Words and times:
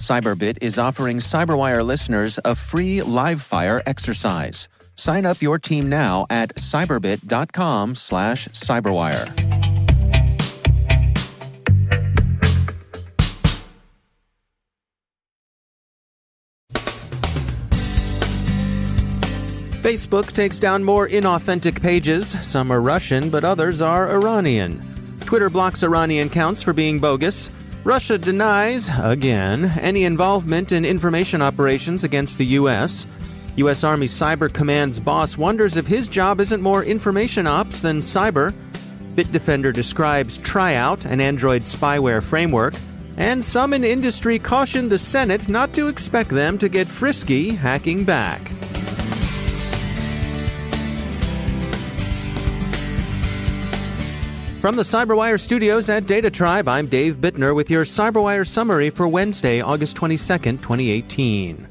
Cyberbit 0.00 0.58
is 0.62 0.78
offering 0.78 1.18
Cyberwire 1.18 1.84
listeners 1.84 2.38
a 2.44 2.54
free 2.54 3.02
live 3.02 3.42
fire 3.42 3.82
exercise. 3.86 4.66
Sign 4.96 5.26
up 5.26 5.42
your 5.42 5.58
team 5.58 5.88
now 5.88 6.26
at 6.30 6.54
cyberbit.com 6.56 7.94
slash 7.94 8.48
cyberwire. 8.48 9.60
Facebook 19.82 20.32
takes 20.32 20.58
down 20.58 20.84
more 20.84 21.08
inauthentic 21.08 21.80
pages. 21.80 22.28
Some 22.46 22.70
are 22.70 22.80
Russian, 22.80 23.30
but 23.30 23.44
others 23.44 23.80
are 23.80 24.10
Iranian. 24.10 24.82
Twitter 25.20 25.48
blocks 25.48 25.82
Iranian 25.82 26.26
accounts 26.26 26.62
for 26.62 26.72
being 26.72 26.98
bogus. 26.98 27.50
Russia 27.84 28.18
denies, 28.18 28.90
again, 29.02 29.64
any 29.80 30.04
involvement 30.04 30.70
in 30.70 30.84
information 30.84 31.40
operations 31.40 32.04
against 32.04 32.36
the 32.36 32.44
U.S. 32.46 33.06
U.S. 33.56 33.84
Army 33.84 34.06
Cyber 34.06 34.52
Command's 34.52 35.00
boss 35.00 35.38
wonders 35.38 35.76
if 35.76 35.86
his 35.86 36.06
job 36.06 36.40
isn't 36.40 36.60
more 36.60 36.84
information 36.84 37.46
ops 37.46 37.80
than 37.80 38.00
cyber. 38.00 38.52
Bitdefender 39.14 39.72
describes 39.72 40.38
Triout, 40.40 41.06
an 41.06 41.20
Android 41.20 41.62
spyware 41.62 42.22
framework. 42.22 42.74
And 43.16 43.42
some 43.42 43.72
in 43.72 43.84
industry 43.84 44.38
caution 44.38 44.90
the 44.90 44.98
Senate 44.98 45.48
not 45.48 45.72
to 45.74 45.88
expect 45.88 46.30
them 46.30 46.58
to 46.58 46.68
get 46.68 46.86
frisky 46.86 47.50
hacking 47.50 48.04
back. 48.04 48.40
From 54.60 54.76
the 54.76 54.82
Cyberwire 54.82 55.40
studios 55.40 55.88
at 55.88 56.04
Data 56.04 56.30
Tribe, 56.30 56.68
I'm 56.68 56.86
Dave 56.86 57.16
Bittner 57.16 57.54
with 57.54 57.70
your 57.70 57.84
Cyberwire 57.84 58.46
summary 58.46 58.90
for 58.90 59.08
Wednesday, 59.08 59.62
August 59.62 59.96
22nd, 59.96 60.60
2018. 60.60 61.66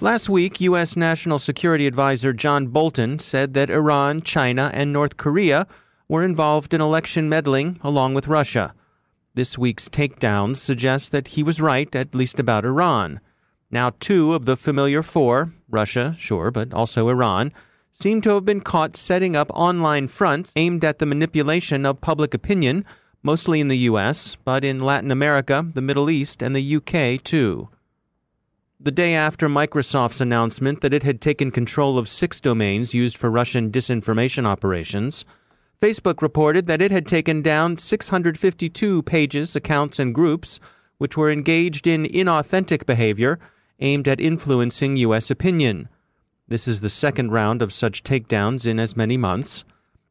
Last 0.00 0.30
week, 0.30 0.62
U.S. 0.62 0.96
National 0.96 1.38
Security 1.38 1.86
Advisor 1.86 2.32
John 2.32 2.68
Bolton 2.68 3.18
said 3.18 3.52
that 3.52 3.68
Iran, 3.68 4.22
China, 4.22 4.70
and 4.72 4.94
North 4.94 5.18
Korea 5.18 5.66
were 6.08 6.24
involved 6.24 6.72
in 6.72 6.80
election 6.80 7.28
meddling 7.28 7.78
along 7.82 8.14
with 8.14 8.28
Russia. 8.28 8.72
This 9.34 9.58
week's 9.58 9.90
takedowns 9.90 10.56
suggest 10.56 11.12
that 11.12 11.28
he 11.28 11.42
was 11.42 11.60
right, 11.60 11.94
at 11.94 12.14
least 12.14 12.40
about 12.40 12.64
Iran. 12.64 13.20
Now, 13.70 13.92
two 14.00 14.32
of 14.32 14.46
the 14.46 14.56
familiar 14.56 15.02
four 15.02 15.52
Russia, 15.68 16.16
sure, 16.18 16.50
but 16.50 16.72
also 16.72 17.10
Iran 17.10 17.52
seem 17.94 18.20
to 18.20 18.30
have 18.30 18.44
been 18.44 18.60
caught 18.60 18.96
setting 18.96 19.34
up 19.34 19.50
online 19.54 20.08
fronts 20.08 20.52
aimed 20.56 20.84
at 20.84 20.98
the 20.98 21.06
manipulation 21.06 21.86
of 21.86 22.00
public 22.00 22.34
opinion, 22.34 22.84
mostly 23.22 23.60
in 23.60 23.68
the 23.68 23.78
US, 23.78 24.36
but 24.44 24.64
in 24.64 24.80
Latin 24.80 25.10
America, 25.10 25.66
the 25.72 25.80
Middle 25.80 26.10
East, 26.10 26.42
and 26.42 26.54
the 26.54 26.76
UK 26.76 27.22
too. 27.22 27.70
The 28.78 28.90
day 28.90 29.14
after 29.14 29.48
Microsoft's 29.48 30.20
announcement 30.20 30.82
that 30.82 30.92
it 30.92 31.04
had 31.04 31.22
taken 31.22 31.50
control 31.50 31.96
of 31.96 32.08
six 32.08 32.40
domains 32.40 32.92
used 32.92 33.16
for 33.16 33.30
Russian 33.30 33.70
disinformation 33.70 34.44
operations, 34.44 35.24
Facebook 35.80 36.20
reported 36.20 36.66
that 36.66 36.82
it 36.82 36.90
had 36.90 37.06
taken 37.06 37.40
down 37.40 37.78
652 37.78 39.02
pages, 39.04 39.56
accounts, 39.56 39.98
and 39.98 40.14
groups 40.14 40.60
which 40.98 41.16
were 41.16 41.30
engaged 41.30 41.86
in 41.86 42.04
inauthentic 42.04 42.86
behavior 42.86 43.38
aimed 43.80 44.08
at 44.08 44.20
influencing 44.20 44.96
U.S. 44.96 45.30
opinion. 45.30 45.88
This 46.54 46.68
is 46.68 46.82
the 46.82 46.88
second 46.88 47.32
round 47.32 47.62
of 47.62 47.72
such 47.72 48.04
takedowns 48.04 48.64
in 48.64 48.78
as 48.78 48.96
many 48.96 49.16
months. 49.16 49.64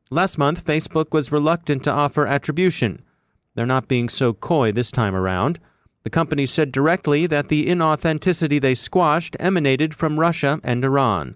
Last 0.10 0.38
month, 0.38 0.66
Facebook 0.66 1.14
was 1.14 1.32
reluctant 1.32 1.86
to 1.86 1.90
offer 1.90 2.28
attribution. 2.28 3.02
They're 3.56 3.66
not 3.66 3.88
being 3.88 4.10
so 4.10 4.34
coy 4.34 4.74
this 4.74 4.92
time 4.92 5.16
around. 5.16 5.58
The 6.04 6.10
company 6.10 6.46
said 6.46 6.74
directly 6.74 7.28
that 7.28 7.48
the 7.48 7.68
inauthenticity 7.68 8.60
they 8.60 8.76
squashed 8.76 9.38
emanated 9.40 9.96
from 9.96 10.20
Russia 10.20 10.60
and 10.66 10.84
Iran. 10.84 11.36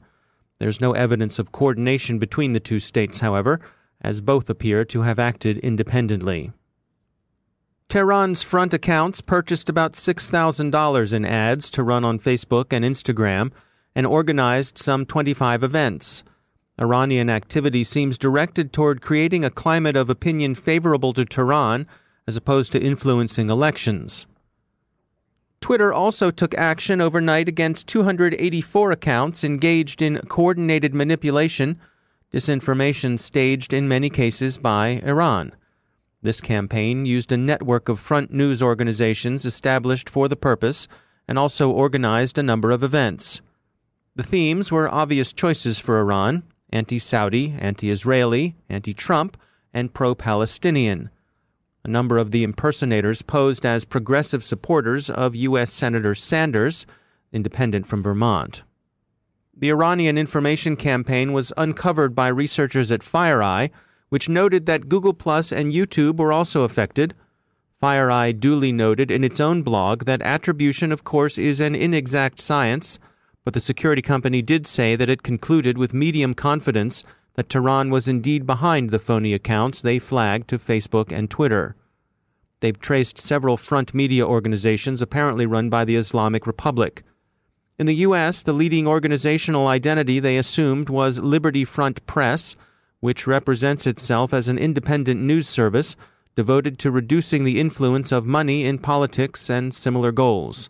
There's 0.60 0.82
no 0.82 0.92
evidence 0.92 1.40
of 1.40 1.54
coordination 1.54 2.20
between 2.20 2.52
the 2.52 2.60
two 2.60 2.82
states, 2.82 3.22
however, 3.22 3.62
as 4.02 4.20
both 4.20 4.50
appear 4.50 4.84
to 4.84 5.04
have 5.04 5.20
acted 5.20 5.58
independently. 5.60 6.52
Tehran's 7.88 8.44
front 8.44 8.74
accounts 8.74 9.22
purchased 9.22 9.70
about 9.70 9.94
$6,000 9.94 11.14
in 11.14 11.26
ads 11.26 11.70
to 11.70 11.82
run 11.82 12.04
on 12.04 12.20
Facebook 12.20 12.74
and 12.74 12.84
Instagram 12.84 13.54
and 13.98 14.06
organized 14.06 14.78
some 14.78 15.08
25 15.08 15.64
events. 15.64 16.24
Iranian 16.80 17.32
activity 17.32 17.84
seems 17.84 18.16
directed 18.16 18.72
toward 18.72 19.02
creating 19.02 19.44
a 19.44 19.50
climate 19.50 19.96
of 19.98 20.08
opinion 20.08 20.54
favorable 20.54 21.14
to 21.14 21.26
Tehran 21.26 21.88
as 22.28 22.38
opposed 22.38 22.72
to 22.74 22.80
influencing 22.80 23.50
elections. 23.50 24.28
Twitter 25.62 25.92
also 25.92 26.30
took 26.30 26.54
action 26.54 27.02
overnight 27.02 27.48
against 27.50 27.88
284 27.88 28.92
accounts 28.92 29.44
engaged 29.44 30.04
in 30.04 30.20
coordinated 30.28 30.94
manipulation, 30.94 31.80
disinformation 32.32 33.18
staged 33.18 33.74
in 33.74 33.88
many 33.88 34.12
cases 34.12 34.60
by 34.60 35.02
Iran. 35.04 35.56
This 36.22 36.40
campaign 36.40 37.08
used 37.08 37.32
a 37.32 37.38
network 37.38 37.90
of 37.90 38.00
front 38.00 38.32
news 38.32 38.62
organizations 38.62 39.44
established 39.44 40.08
for 40.08 40.28
the 40.28 40.36
purpose 40.36 40.88
and 41.28 41.40
also 41.40 41.72
organized 41.72 42.38
a 42.38 42.44
number 42.44 42.70
of 42.70 42.84
events. 42.84 43.42
The 44.18 44.24
themes 44.24 44.72
were 44.72 44.92
obvious 44.92 45.32
choices 45.32 45.80
for 45.80 46.00
Iran 46.00 46.42
anti 46.72 46.98
Saudi, 46.98 47.56
anti 47.60 47.92
Israeli, 47.92 48.56
anti 48.68 48.92
Trump, 48.92 49.38
and 49.72 49.94
pro 49.94 50.16
Palestinian. 50.16 51.12
A 51.86 51.88
number 51.88 52.18
of 52.18 52.32
the 52.32 52.44
impersonators 52.44 53.22
posed 53.22 53.64
as 53.64 53.86
progressive 53.86 54.44
supporters 54.44 55.12
of 55.12 55.36
U.S. 55.36 55.72
Senator 55.72 56.16
Sanders, 56.16 56.88
independent 57.32 57.86
from 57.86 58.02
Vermont. 58.02 58.64
The 59.56 59.70
Iranian 59.70 60.18
information 60.18 60.76
campaign 60.76 61.32
was 61.32 61.54
uncovered 61.56 62.16
by 62.16 62.30
researchers 62.30 62.92
at 62.92 63.02
FireEye, 63.02 63.70
which 64.10 64.28
noted 64.28 64.66
that 64.66 64.90
Google 64.90 65.14
Plus 65.14 65.52
and 65.52 65.72
YouTube 65.72 66.18
were 66.18 66.34
also 66.34 66.64
affected. 66.64 67.14
FireEye 67.80 68.40
duly 68.40 68.72
noted 68.72 69.12
in 69.12 69.24
its 69.24 69.40
own 69.40 69.62
blog 69.62 70.06
that 70.06 70.24
attribution, 70.24 70.92
of 70.92 71.04
course, 71.04 71.38
is 71.38 71.60
an 71.60 71.76
inexact 71.76 72.42
science 72.42 72.98
but 73.48 73.54
the 73.54 73.62
security 73.62 74.02
company 74.02 74.42
did 74.42 74.68
say 74.68 74.94
that 74.98 75.08
it 75.08 75.24
concluded 75.24 75.78
with 75.78 75.94
medium 75.94 76.34
confidence 76.34 77.06
that 77.36 77.48
Tehran 77.48 77.90
was 77.90 78.06
indeed 78.06 78.46
behind 78.46 78.90
the 78.90 79.00
phony 79.00 79.34
accounts 79.34 79.80
they 79.80 80.00
flagged 80.00 80.50
to 80.50 80.58
Facebook 80.58 81.14
and 81.14 81.30
Twitter. 81.30 81.74
They've 82.60 82.78
traced 82.78 83.18
several 83.18 83.56
front 83.56 83.94
media 83.94 84.28
organizations 84.28 85.02
apparently 85.02 85.46
run 85.46 85.70
by 85.70 85.86
the 85.86 85.96
Islamic 85.96 86.46
Republic. 86.46 87.04
In 87.80 87.86
the 87.86 87.96
U.S., 87.96 88.44
the 88.44 88.52
leading 88.52 88.86
organizational 88.86 89.68
identity 89.68 90.20
they 90.20 90.36
assumed 90.36 90.90
was 90.90 91.18
Liberty 91.18 91.64
Front 91.64 92.06
Press, 92.06 92.58
which 93.00 93.28
represents 93.28 93.88
itself 93.88 94.34
as 94.34 94.50
an 94.50 94.58
independent 94.58 95.22
news 95.22 95.48
service 95.48 95.96
devoted 96.36 96.78
to 96.80 96.92
reducing 96.92 97.46
the 97.46 97.62
influence 97.62 98.12
of 98.12 98.26
money 98.26 98.66
in 98.66 98.78
politics 98.78 99.50
and 99.50 99.74
similar 99.74 100.12
goals. 100.12 100.70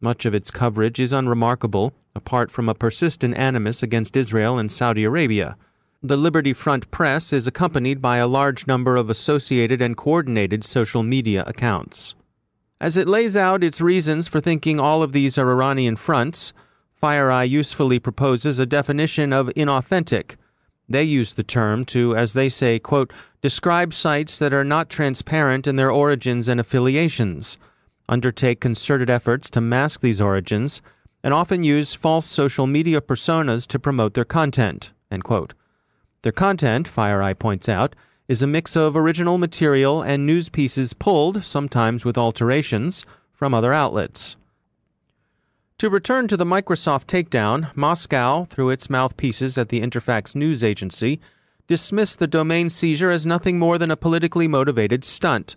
Much 0.00 0.24
of 0.24 0.34
its 0.34 0.50
coverage 0.50 0.98
is 0.98 1.12
unremarkable, 1.12 1.92
apart 2.14 2.50
from 2.50 2.68
a 2.68 2.74
persistent 2.74 3.36
animus 3.36 3.82
against 3.82 4.16
Israel 4.16 4.58
and 4.58 4.72
Saudi 4.72 5.04
Arabia. 5.04 5.56
The 6.02 6.16
Liberty 6.16 6.54
Front 6.54 6.90
Press 6.90 7.32
is 7.34 7.46
accompanied 7.46 8.00
by 8.00 8.16
a 8.16 8.26
large 8.26 8.66
number 8.66 8.96
of 8.96 9.10
associated 9.10 9.82
and 9.82 9.94
coordinated 9.96 10.64
social 10.64 11.02
media 11.02 11.44
accounts. 11.46 12.14
As 12.80 12.96
it 12.96 13.06
lays 13.06 13.36
out 13.36 13.62
its 13.62 13.82
reasons 13.82 14.26
for 14.26 14.40
thinking 14.40 14.80
all 14.80 15.02
of 15.02 15.12
these 15.12 15.36
are 15.36 15.50
Iranian 15.50 15.96
fronts, 15.96 16.54
FireEye 17.02 17.50
usefully 17.50 17.98
proposes 17.98 18.58
a 18.58 18.64
definition 18.64 19.34
of 19.34 19.48
inauthentic. 19.48 20.36
They 20.88 21.04
use 21.04 21.34
the 21.34 21.42
term 21.42 21.84
to, 21.86 22.16
as 22.16 22.32
they 22.32 22.48
say, 22.48 22.78
quote, 22.78 23.12
describe 23.42 23.92
sites 23.92 24.38
that 24.38 24.54
are 24.54 24.64
not 24.64 24.88
transparent 24.88 25.66
in 25.66 25.76
their 25.76 25.90
origins 25.90 26.48
and 26.48 26.58
affiliations, 26.58 27.58
undertake 28.10 28.60
concerted 28.60 29.08
efforts 29.08 29.48
to 29.48 29.60
mask 29.62 30.02
these 30.02 30.20
origins, 30.20 30.82
and 31.22 31.32
often 31.32 31.62
use 31.62 31.94
false 31.94 32.26
social 32.26 32.66
media 32.66 33.00
personas 33.00 33.66
to 33.66 33.78
promote 33.78 34.12
their 34.12 34.24
content. 34.26 34.92
Their 36.22 36.32
content, 36.32 36.90
FireEye 36.90 37.38
points 37.38 37.68
out, 37.68 37.96
is 38.28 38.42
a 38.42 38.46
mix 38.46 38.76
of 38.76 38.94
original 38.96 39.38
material 39.38 40.02
and 40.02 40.26
news 40.26 40.48
pieces 40.48 40.92
pulled, 40.92 41.44
sometimes 41.44 42.04
with 42.04 42.18
alterations, 42.18 43.06
from 43.32 43.54
other 43.54 43.72
outlets. 43.72 44.36
To 45.78 45.88
return 45.88 46.28
to 46.28 46.36
the 46.36 46.44
Microsoft 46.44 47.06
takedown, 47.06 47.74
Moscow, 47.74 48.44
through 48.44 48.68
its 48.68 48.90
mouthpieces 48.90 49.56
at 49.56 49.70
the 49.70 49.80
Interfax 49.80 50.34
news 50.34 50.62
agency, 50.62 51.20
dismissed 51.66 52.18
the 52.18 52.26
domain 52.26 52.68
seizure 52.68 53.10
as 53.10 53.24
nothing 53.24 53.58
more 53.58 53.78
than 53.78 53.90
a 53.90 53.96
politically 53.96 54.46
motivated 54.46 55.04
stunt. 55.04 55.56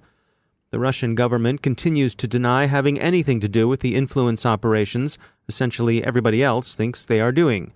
The 0.74 0.80
Russian 0.80 1.14
government 1.14 1.62
continues 1.62 2.16
to 2.16 2.28
deny 2.28 2.66
having 2.66 3.00
anything 3.00 3.40
to 3.42 3.48
do 3.48 3.68
with 3.68 3.82
the 3.82 3.94
influence 3.94 4.44
operations 4.44 5.20
essentially 5.48 6.04
everybody 6.04 6.42
else 6.42 6.74
thinks 6.74 7.06
they 7.06 7.22
are 7.22 7.32
doing. 7.32 7.74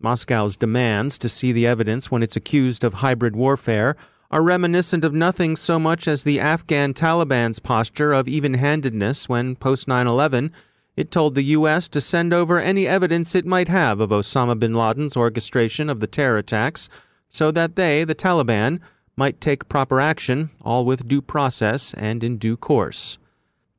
Moscow's 0.00 0.56
demands 0.56 1.18
to 1.18 1.28
see 1.28 1.52
the 1.52 1.66
evidence 1.66 2.10
when 2.10 2.22
it's 2.22 2.34
accused 2.34 2.82
of 2.82 2.94
hybrid 2.94 3.36
warfare 3.36 3.94
are 4.30 4.40
reminiscent 4.42 5.04
of 5.04 5.12
nothing 5.12 5.54
so 5.54 5.78
much 5.78 6.08
as 6.08 6.24
the 6.24 6.40
Afghan 6.40 6.94
Taliban's 6.94 7.58
posture 7.58 8.14
of 8.14 8.26
even 8.26 8.54
handedness 8.54 9.28
when, 9.28 9.54
post 9.54 9.86
9 9.86 10.06
11, 10.06 10.50
it 10.96 11.10
told 11.10 11.34
the 11.34 11.52
U.S. 11.58 11.88
to 11.88 12.00
send 12.00 12.32
over 12.32 12.58
any 12.58 12.86
evidence 12.86 13.34
it 13.34 13.44
might 13.44 13.68
have 13.68 14.00
of 14.00 14.08
Osama 14.08 14.58
bin 14.58 14.72
Laden's 14.72 15.14
orchestration 15.14 15.90
of 15.90 16.00
the 16.00 16.06
terror 16.06 16.38
attacks 16.38 16.88
so 17.28 17.50
that 17.50 17.76
they, 17.76 18.02
the 18.02 18.14
Taliban, 18.14 18.80
might 19.16 19.40
take 19.40 19.68
proper 19.68 20.00
action, 20.00 20.50
all 20.60 20.84
with 20.84 21.08
due 21.08 21.22
process 21.22 21.94
and 21.94 22.24
in 22.24 22.38
due 22.38 22.56
course. 22.56 23.18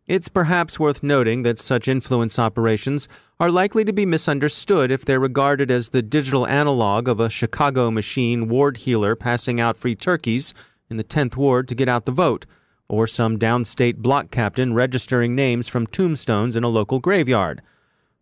It's 0.08 0.30
perhaps 0.30 0.80
worth 0.80 1.02
noting 1.02 1.44
that 1.44 1.58
such 1.58 1.88
influence 1.88 2.38
operations 2.38 3.10
are 3.40 3.50
likely 3.50 3.84
to 3.86 3.94
be 3.94 4.06
misunderstood 4.06 4.92
if 4.92 5.04
they're 5.04 5.20
regarded 5.20 5.72
as 5.72 5.90
the 5.90 6.04
digital 6.04 6.48
analog 6.48 7.08
of 7.08 7.20
a 7.20 7.30
Chicago 7.30 7.90
machine 7.90 8.48
ward 8.48 8.78
heeler 8.78 9.16
passing 9.16 9.60
out 9.60 9.78
free 9.78 9.96
turkeys 9.96 10.54
in 10.90 10.98
the 10.98 11.04
10th 11.04 11.36
ward 11.36 11.68
to 11.68 11.76
get 11.76 11.90
out 11.90 12.06
the 12.06 12.12
vote 12.12 12.46
or 12.88 13.08
some 13.08 13.40
downstate 13.40 13.98
block 13.98 14.30
captain 14.32 14.74
registering 14.74 15.36
names 15.36 15.68
from 15.68 15.88
tombstones 15.88 16.56
in 16.56 16.64
a 16.64 16.70
local 16.70 17.00
graveyard. 17.00 17.62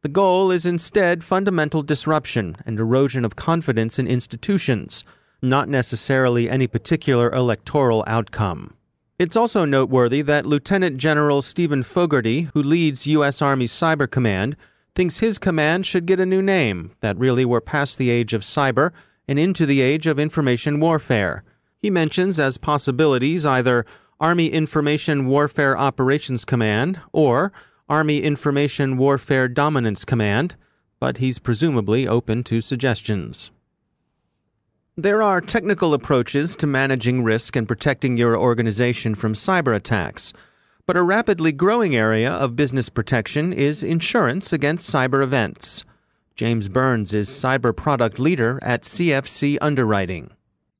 The 0.02 0.10
goal 0.10 0.52
is 0.52 0.66
instead 0.66 1.24
fundamental 1.24 1.82
disruption 1.82 2.58
and 2.66 2.80
erosion 2.80 3.26
of 3.26 3.36
confidence 3.36 4.00
in 4.00 4.08
institutions, 4.08 5.04
not 5.44 5.70
necessarily 5.70 6.50
any 6.50 6.68
particular 6.68 7.32
electoral 7.32 8.04
outcome. 8.08 8.74
It's 9.20 9.36
also 9.36 9.66
noteworthy 9.66 10.22
that 10.24 10.46
Lieutenant 10.46 10.98
General 10.98 11.42
Stephen 11.42 11.84
Fogarty, 11.84 12.50
who 12.54 12.64
leads 12.64 13.06
U.S. 13.08 13.42
Army 13.42 13.66
Cyber 13.66 14.10
Command, 14.10 14.56
thinks 14.96 15.20
his 15.20 15.38
command 15.38 15.86
should 15.86 16.06
get 16.06 16.20
a 16.20 16.26
new 16.26 16.42
name, 16.42 16.92
that 17.02 17.18
really 17.18 17.46
we're 17.46 17.62
past 17.62 17.98
the 17.98 18.10
age 18.10 18.34
of 18.34 18.42
cyber 18.42 18.92
and 19.28 19.38
into 19.38 19.66
the 19.66 19.82
age 19.82 20.08
of 20.08 20.20
information 20.20 20.80
warfare. 20.80 21.44
He 21.78 21.90
mentions 21.90 22.40
as 22.40 22.58
possibilities 22.58 23.46
either 23.46 23.86
Army 24.20 24.48
Information 24.48 25.26
Warfare 25.26 25.78
Operations 25.78 26.46
Command 26.46 27.00
or 27.12 27.52
Army 27.90 28.22
Information 28.22 28.98
Warfare 28.98 29.48
Dominance 29.48 30.06
Command, 30.06 30.56
but 31.00 31.18
he's 31.18 31.40
presumably 31.40 32.08
open 32.08 32.44
to 32.46 32.62
suggestions. 32.62 33.52
There 34.96 35.24
are 35.24 35.42
technical 35.42 35.96
approaches 35.96 36.56
to 36.58 36.68
managing 36.68 37.24
risk 37.24 37.56
and 37.56 37.68
protecting 37.68 38.16
your 38.16 38.38
organization 38.38 39.16
from 39.16 39.34
cyber 39.34 39.76
attacks, 39.76 40.34
but 40.86 40.96
a 40.96 41.02
rapidly 41.02 41.52
growing 41.52 41.96
area 41.96 42.32
of 42.32 42.56
business 42.56 42.90
protection 42.90 43.54
is 43.54 43.82
insurance 43.82 44.54
against 44.54 44.88
cyber 44.88 45.24
events. 45.24 45.84
James 46.36 46.70
Burns 46.70 47.12
is 47.12 47.28
cyber 47.28 47.76
product 47.76 48.20
leader 48.20 48.60
at 48.62 48.84
CFC 48.84 49.58
Underwriting 49.62 50.30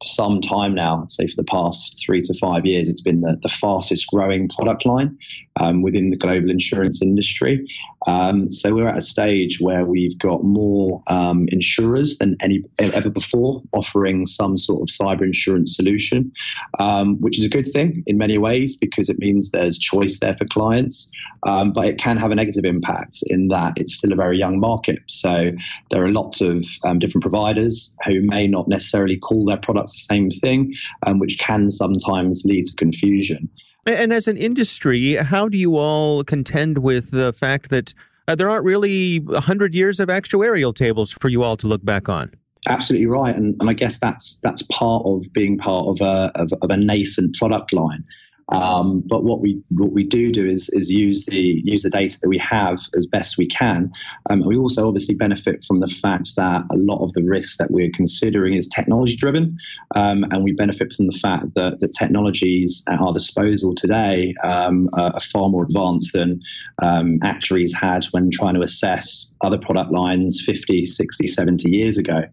some 0.08 0.42
time 0.42 0.74
now, 0.74 1.02
I'd 1.02 1.12
say 1.12 1.28
for 1.28 1.36
the 1.36 1.44
past 1.44 2.04
three 2.04 2.22
to 2.22 2.34
five 2.36 2.66
years, 2.66 2.90
it's 2.90 3.02
been 3.02 3.22
the, 3.22 3.38
the 3.42 3.50
fastest 3.50 4.08
growing 4.08 4.50
product 4.50 4.86
line 4.86 5.18
um, 5.60 5.82
within 5.82 6.10
the 6.10 6.18
global 6.18 6.50
insurance 6.50 7.02
industry. 7.02 7.66
Um, 8.08 8.52
so 8.52 8.74
we're 8.74 8.90
at 8.90 8.98
a 8.98 9.02
stage 9.02 9.60
where 9.60 9.86
we've 9.86 10.18
got 10.20 10.44
more 10.44 11.02
um, 11.08 11.46
insurers 11.50 12.18
than 12.18 12.36
any 12.42 12.64
ever 12.80 13.10
before 13.10 13.62
offering 13.72 14.28
some 14.28 14.58
sort 14.58 14.82
of 14.82 14.88
cyber 14.88 15.24
insurance 15.24 15.76
solution, 15.76 16.32
um, 16.80 17.20
which 17.22 17.38
is 17.38 17.46
a 17.46 17.50
good 17.50 17.72
thing 17.72 18.04
in 18.08 18.18
many 18.18 18.38
ways 18.38 18.76
because 18.76 19.10
it 19.10 19.20
means 19.20 19.52
there's 19.52 19.78
choice 19.78 20.20
there 20.20 20.36
for 20.36 20.46
clients. 20.46 21.12
Um, 21.46 21.72
but 21.72 21.86
it 21.86 21.98
can 21.98 22.18
have 22.18 22.32
a 22.32 22.36
negative 22.36 22.66
impact 22.66 23.20
in 23.28 23.50
that 23.50 23.74
it's 23.78 23.96
still 23.96 24.14
a 24.14 24.16
very 24.16 24.38
young 24.38 24.60
market. 24.60 25.00
So 25.08 25.52
there 25.92 26.04
are 26.04 26.12
lots 26.12 26.42
of 26.42 26.66
um, 26.86 27.00
different 27.00 27.22
providers 27.22 27.96
who 28.06 28.22
may 28.22 28.48
not 28.48 28.68
necessarily 28.68 29.18
call 29.18 29.46
their 29.46 29.58
products 29.58 29.94
the 29.94 30.14
same 30.14 30.30
thing, 30.30 30.74
which 31.18 31.38
can 31.40 31.70
sometimes 31.70 32.44
lead 32.46 32.66
to 32.66 32.76
confusion. 32.76 33.50
And 33.86 34.14
as 34.14 34.28
an 34.28 34.38
industry, 34.38 35.16
how 35.16 35.50
do 35.50 35.58
you 35.58 35.78
all 35.78 36.24
contend 36.24 36.78
with 36.80 37.12
the 37.12 37.34
fact 37.34 37.70
that 37.70 37.94
uh, 38.28 38.36
there 38.36 38.50
aren't 38.50 38.64
really 38.64 39.20
100 39.20 39.76
years 39.76 40.00
of 40.00 40.08
actuarial 40.08 40.74
tables 40.74 41.12
for 41.12 41.28
you 41.28 41.44
all 41.44 41.58
to 41.58 41.68
look 41.68 41.84
back 41.84 42.08
on? 42.08 42.32
Absolutely 42.70 43.08
right, 43.08 43.36
and, 43.36 43.56
and 43.60 43.70
I 43.70 43.74
guess 43.74 43.98
that's 43.98 44.40
that's 44.40 44.62
part 44.64 45.04
of 45.06 45.26
being 45.34 45.58
part 45.58 45.88
of 45.88 46.00
a 46.00 46.32
of, 46.36 46.54
of 46.62 46.70
a 46.70 46.78
nascent 46.78 47.36
product 47.36 47.74
line. 47.74 48.06
Um, 48.50 49.02
but 49.06 49.24
what 49.24 49.40
we 49.40 49.62
what 49.70 49.92
we 49.92 50.04
do 50.04 50.32
do 50.32 50.46
is 50.46 50.70
is 50.70 50.92
use 50.92 51.26
the 51.26 51.62
use 51.64 51.84
the 51.84 51.90
data 51.90 52.20
that 52.22 52.30
we 52.30 52.38
have 52.40 52.80
as 52.96 53.08
best 53.08 53.38
we 53.38 53.48
can. 53.48 53.92
Um, 54.30 54.46
we 54.46 54.58
also 54.58 54.88
obviously 54.88 55.16
benefit 55.16 55.64
from 55.64 55.80
the 55.80 55.88
fact 55.88 56.36
that 56.36 56.64
a 56.72 56.76
lot 56.76 57.04
of 57.04 57.14
the 57.14 57.24
risk 57.24 57.58
that 57.58 57.72
we're 57.72 57.92
considering 57.94 58.54
is 58.54 58.68
technology 58.68 59.16
driven, 59.16 59.58
um, 59.96 60.24
and 60.32 60.44
we 60.44 60.52
benefit 60.52 60.92
from 60.94 61.08
the 61.08 61.18
fact 61.18 61.56
that 61.56 61.80
the 61.80 61.88
technologies 61.88 62.84
at 62.90 63.00
our 63.00 63.14
disposal 63.14 63.74
today 63.74 64.34
um, 64.44 64.90
are, 64.94 65.14
far 65.20 65.50
more 65.50 65.64
advanced 65.64 66.14
than 66.14 66.42
um, 66.82 67.18
actuaries 67.24 67.74
had 67.74 68.06
when 68.12 68.30
trying 68.30 68.54
to 68.56 68.62
assess 68.62 69.34
other 69.42 69.58
product 69.58 69.92
lines 69.92 70.42
50, 70.46 70.84
60, 70.84 71.28
70 71.28 71.72
years 71.72 71.98
ago. 71.98 72.24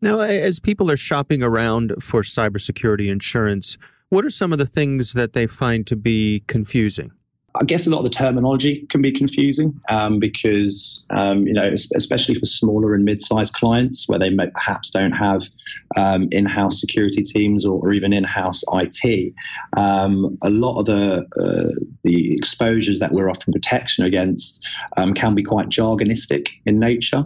Now, 0.00 0.20
as 0.20 0.60
people 0.60 0.90
are 0.90 0.96
shopping 0.96 1.42
around 1.42 1.94
for 2.00 2.22
cybersecurity 2.22 3.08
insurance 3.10 3.76
what 4.10 4.24
are 4.24 4.30
some 4.30 4.52
of 4.52 4.58
the 4.58 4.66
things 4.66 5.12
that 5.12 5.32
they 5.32 5.46
find 5.46 5.86
to 5.86 5.96
be 5.96 6.42
confusing? 6.46 7.12
I 7.60 7.64
guess 7.64 7.86
a 7.86 7.90
lot 7.90 7.98
of 7.98 8.04
the 8.04 8.10
terminology 8.10 8.86
can 8.88 9.02
be 9.02 9.10
confusing 9.10 9.80
um, 9.88 10.20
because, 10.20 11.04
um, 11.10 11.46
you 11.46 11.52
know, 11.52 11.68
especially 11.96 12.34
for 12.34 12.44
smaller 12.44 12.94
and 12.94 13.04
mid-sized 13.04 13.54
clients 13.54 14.08
where 14.08 14.18
they 14.18 14.30
perhaps 14.54 14.90
don't 14.90 15.12
have 15.12 15.42
um, 15.96 16.28
in-house 16.30 16.78
security 16.78 17.22
teams 17.22 17.64
or, 17.64 17.80
or 17.80 17.92
even 17.92 18.12
in-house 18.12 18.62
IT, 18.74 19.34
um, 19.76 20.38
a 20.42 20.50
lot 20.50 20.78
of 20.78 20.86
the 20.86 21.26
uh, 21.40 21.84
the 22.04 22.32
exposures 22.34 22.98
that 23.00 23.12
we're 23.12 23.30
offering 23.30 23.52
protection 23.52 24.04
against 24.04 24.64
um, 24.96 25.14
can 25.14 25.34
be 25.34 25.42
quite 25.42 25.68
jargonistic 25.68 26.48
in 26.66 26.78
nature 26.78 27.24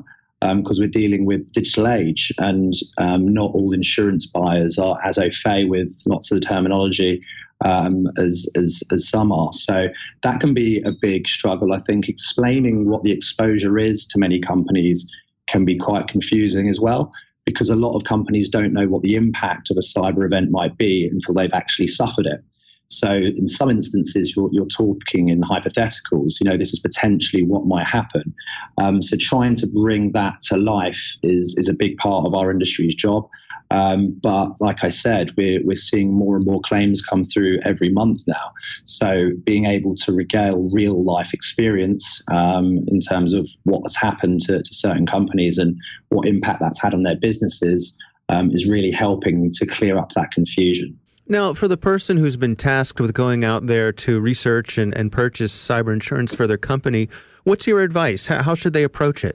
because 0.56 0.78
um, 0.78 0.82
we're 0.82 0.88
dealing 0.88 1.25
with 1.25 1.52
digital 1.52 1.87
age 1.87 2.32
and 2.38 2.75
um, 2.99 3.26
not 3.26 3.52
all 3.52 3.72
insurance 3.72 4.26
buyers 4.26 4.78
are 4.78 4.99
as 5.04 5.16
au 5.16 5.30
fait 5.30 5.68
with 5.68 6.02
lots 6.08 6.32
of 6.32 6.40
the 6.40 6.46
terminology 6.46 7.22
um, 7.64 8.04
as, 8.18 8.49
as, 8.56 8.82
as 8.90 9.08
some 9.08 9.30
are. 9.30 9.52
So 9.52 9.88
that 10.22 10.40
can 10.40 10.52
be 10.52 10.82
a 10.82 10.90
big 11.00 11.28
struggle. 11.28 11.72
I 11.72 11.78
think 11.78 12.08
explaining 12.08 12.88
what 12.88 13.04
the 13.04 13.12
exposure 13.12 13.78
is 13.78 14.06
to 14.08 14.18
many 14.18 14.40
companies 14.40 15.08
can 15.46 15.64
be 15.64 15.76
quite 15.76 16.08
confusing 16.08 16.68
as 16.68 16.80
well 16.80 17.12
because 17.44 17.70
a 17.70 17.76
lot 17.76 17.94
of 17.94 18.04
companies 18.04 18.49
don't 18.49 18.72
know 18.72 18.87
what 18.87 19.02
the 19.02 19.14
impact 19.14 19.70
of 19.70 19.76
a 19.76 19.80
cyber 19.80 20.25
event 20.25 20.49
might 20.50 20.76
be 20.76 21.08
until 21.11 21.34
they've 21.34 21.52
actually 21.52 21.88
suffered 21.88 22.26
it. 22.26 22.40
So 22.92 23.11
in 23.11 23.46
some 23.46 23.70
instances, 23.70 24.34
you're, 24.37 24.50
you're 24.52 24.66
talking 24.66 25.28
in 25.28 25.40
hypotheticals. 25.40 26.40
You 26.40 26.50
know, 26.50 26.56
this 26.56 26.72
is 26.72 26.78
potentially 26.78 27.42
what 27.42 27.66
might 27.66 27.87
happen. 27.87 28.34
Um, 28.78 29.02
so 29.02 29.16
trying 29.18 29.54
to 29.56 29.66
bring 29.66 30.12
that 30.12 30.42
to 30.42 30.56
life 30.56 31.16
is 31.22 31.56
is 31.58 31.68
a 31.68 31.75
big 31.75 31.96
part 31.96 32.26
of 32.26 32.34
our 32.34 32.50
industry's 32.50 32.94
job. 32.94 33.28
Um, 33.70 34.11
but 34.22 34.50
like 34.61 34.84
I 34.84 34.90
said, 34.90 35.30
we're, 35.38 35.61
we're 35.64 35.76
seeing 35.76 36.12
more 36.12 36.37
and 36.37 36.44
more 36.44 36.61
claims 36.61 37.00
come 37.00 37.25
through 37.25 37.58
every 37.64 37.88
month 37.88 38.20
now. 38.28 38.52
So 38.84 39.30
being 39.44 39.64
able 39.64 39.94
to 39.94 40.12
regale 40.12 40.68
real 40.75 41.02
life 41.02 41.32
experience 41.32 42.22
um, 42.30 42.76
in 42.88 43.00
terms 43.00 43.32
of 43.32 43.49
what 43.64 43.80
has 43.84 43.96
happened 43.96 44.42
to, 44.42 44.62
to, 44.62 44.75
certain 44.75 45.06
companies 45.06 45.56
and 45.56 45.75
what 46.11 46.28
impact 46.28 46.61
that's 46.61 46.82
had 46.82 46.92
on 46.92 47.02
their 47.02 47.16
businesses 47.16 47.96
um, 48.28 48.50
is 48.50 48.68
really 48.68 48.90
helping 48.90 49.50
to 49.54 49.64
clear 49.64 49.96
up 49.96 50.12
that 50.12 50.32
confusion. 50.32 50.99
Now, 51.32 51.54
for 51.54 51.66
the 51.66 51.78
person 51.78 52.18
who's 52.18 52.36
been 52.36 52.56
tasked 52.56 53.00
with 53.00 53.14
going 53.14 53.42
out 53.42 53.66
there 53.66 53.90
to 53.90 54.20
research 54.20 54.76
and, 54.76 54.94
and 54.94 55.10
purchase 55.10 55.50
cyber 55.50 55.90
insurance 55.90 56.34
for 56.34 56.46
their 56.46 56.58
company, 56.58 57.08
what's 57.44 57.66
your 57.66 57.80
advice? 57.80 58.26
How, 58.26 58.42
how 58.42 58.54
should 58.54 58.74
they 58.74 58.82
approach 58.82 59.24
it? 59.24 59.34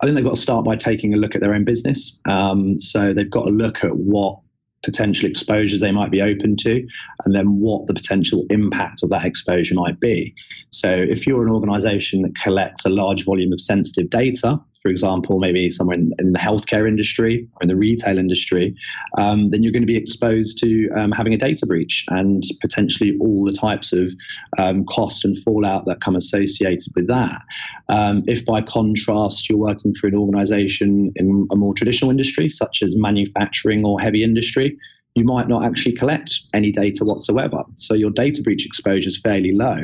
I 0.00 0.06
think 0.06 0.14
they've 0.14 0.24
got 0.24 0.36
to 0.36 0.40
start 0.40 0.64
by 0.64 0.76
taking 0.76 1.12
a 1.12 1.18
look 1.18 1.34
at 1.34 1.42
their 1.42 1.52
own 1.52 1.66
business. 1.66 2.18
Um, 2.24 2.80
so 2.80 3.12
they've 3.12 3.28
got 3.28 3.44
to 3.44 3.50
look 3.50 3.84
at 3.84 3.94
what 3.94 4.38
potential 4.82 5.28
exposures 5.28 5.80
they 5.80 5.92
might 5.92 6.10
be 6.10 6.22
open 6.22 6.56
to, 6.60 6.82
and 7.26 7.34
then 7.34 7.60
what 7.60 7.88
the 7.88 7.94
potential 7.94 8.46
impact 8.48 9.02
of 9.02 9.10
that 9.10 9.26
exposure 9.26 9.74
might 9.74 10.00
be. 10.00 10.34
So, 10.70 10.88
if 10.88 11.26
you're 11.26 11.42
an 11.42 11.52
organization 11.52 12.22
that 12.22 12.34
collects 12.42 12.86
a 12.86 12.90
large 12.90 13.26
volume 13.26 13.52
of 13.52 13.60
sensitive 13.60 14.08
data, 14.08 14.58
for 14.84 14.90
example, 14.90 15.40
maybe 15.40 15.70
somewhere 15.70 15.96
in, 15.96 16.12
in 16.18 16.32
the 16.32 16.38
healthcare 16.38 16.86
industry 16.86 17.48
or 17.54 17.62
in 17.62 17.68
the 17.68 17.76
retail 17.76 18.18
industry, 18.18 18.76
um, 19.16 19.48
then 19.48 19.62
you're 19.62 19.72
going 19.72 19.82
to 19.82 19.86
be 19.86 19.96
exposed 19.96 20.58
to 20.58 20.90
um, 20.90 21.10
having 21.10 21.32
a 21.32 21.38
data 21.38 21.64
breach 21.64 22.04
and 22.10 22.42
potentially 22.60 23.16
all 23.18 23.46
the 23.46 23.52
types 23.52 23.94
of 23.94 24.12
um, 24.58 24.84
cost 24.84 25.24
and 25.24 25.38
fallout 25.38 25.86
that 25.86 26.02
come 26.02 26.14
associated 26.14 26.92
with 26.94 27.08
that. 27.08 27.40
Um, 27.88 28.24
if 28.26 28.44
by 28.44 28.60
contrast 28.60 29.48
you're 29.48 29.56
working 29.56 29.94
for 29.94 30.06
an 30.06 30.14
organization 30.14 31.12
in 31.16 31.48
a 31.50 31.56
more 31.56 31.72
traditional 31.72 32.10
industry, 32.10 32.50
such 32.50 32.82
as 32.82 32.94
manufacturing 32.94 33.86
or 33.86 33.98
heavy 33.98 34.22
industry, 34.22 34.76
you 35.14 35.24
might 35.24 35.48
not 35.48 35.64
actually 35.64 35.92
collect 35.92 36.40
any 36.52 36.72
data 36.72 37.04
whatsoever. 37.04 37.62
So 37.76 37.94
your 37.94 38.10
data 38.10 38.42
breach 38.42 38.66
exposure 38.66 39.08
is 39.08 39.20
fairly 39.20 39.52
low, 39.52 39.76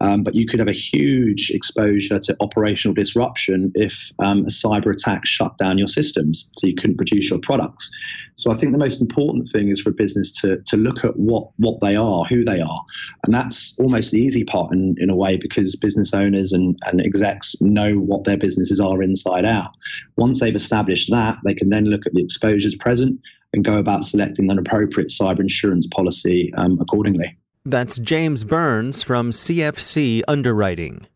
um, 0.00 0.22
but 0.22 0.34
you 0.34 0.46
could 0.46 0.58
have 0.58 0.68
a 0.68 0.72
huge 0.72 1.50
exposure 1.50 2.18
to 2.18 2.36
operational 2.40 2.94
disruption 2.94 3.72
if 3.74 4.12
um, 4.18 4.40
a 4.40 4.50
cyber 4.50 4.92
attack 4.92 5.24
shut 5.24 5.56
down 5.58 5.78
your 5.78 5.88
systems, 5.88 6.50
so 6.56 6.66
you 6.66 6.74
couldn't 6.74 6.98
produce 6.98 7.30
your 7.30 7.38
products. 7.38 7.90
So 8.34 8.52
I 8.52 8.56
think 8.56 8.72
the 8.72 8.78
most 8.78 9.00
important 9.00 9.48
thing 9.48 9.68
is 9.68 9.80
for 9.80 9.88
a 9.88 9.94
business 9.94 10.30
to, 10.42 10.60
to 10.66 10.76
look 10.76 11.06
at 11.06 11.16
what, 11.16 11.48
what 11.56 11.80
they 11.80 11.96
are, 11.96 12.24
who 12.24 12.44
they 12.44 12.60
are. 12.60 12.84
And 13.24 13.32
that's 13.32 13.80
almost 13.80 14.10
the 14.10 14.20
easy 14.20 14.44
part 14.44 14.74
in, 14.74 14.94
in 14.98 15.08
a 15.08 15.16
way 15.16 15.38
because 15.38 15.74
business 15.74 16.12
owners 16.12 16.52
and, 16.52 16.78
and 16.84 17.00
execs 17.00 17.58
know 17.62 17.94
what 17.94 18.24
their 18.24 18.36
businesses 18.36 18.78
are 18.78 19.02
inside 19.02 19.46
out. 19.46 19.70
Once 20.18 20.40
they've 20.40 20.54
established 20.54 21.10
that, 21.10 21.38
they 21.46 21.54
can 21.54 21.70
then 21.70 21.86
look 21.86 22.04
at 22.04 22.12
the 22.12 22.22
exposures 22.22 22.74
present 22.74 23.18
and 23.56 23.64
go 23.64 23.78
about 23.78 24.04
selecting 24.04 24.50
an 24.50 24.58
appropriate 24.58 25.08
cyber 25.08 25.40
insurance 25.40 25.86
policy 25.86 26.52
um, 26.54 26.78
accordingly. 26.80 27.36
That's 27.64 27.98
James 27.98 28.44
Burns 28.44 29.02
from 29.02 29.32
CFC 29.32 30.22
Underwriting. 30.28 31.06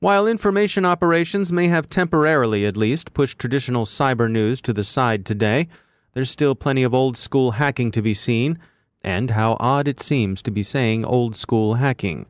While 0.00 0.26
information 0.26 0.84
operations 0.84 1.52
may 1.52 1.68
have 1.68 1.88
temporarily, 1.88 2.66
at 2.66 2.76
least, 2.76 3.14
pushed 3.14 3.38
traditional 3.38 3.84
cyber 3.84 4.30
news 4.30 4.60
to 4.62 4.72
the 4.72 4.84
side 4.84 5.24
today, 5.24 5.68
there's 6.12 6.30
still 6.30 6.54
plenty 6.54 6.82
of 6.82 6.94
old 6.94 7.16
school 7.16 7.52
hacking 7.52 7.92
to 7.92 8.02
be 8.02 8.14
seen, 8.14 8.58
and 9.04 9.30
how 9.30 9.56
odd 9.60 9.86
it 9.86 10.00
seems 10.00 10.42
to 10.42 10.50
be 10.50 10.62
saying 10.62 11.04
old 11.04 11.36
school 11.36 11.74
hacking. 11.74 12.26